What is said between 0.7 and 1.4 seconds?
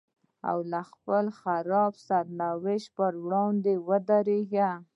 خپل